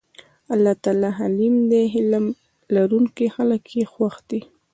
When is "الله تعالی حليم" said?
0.53-1.55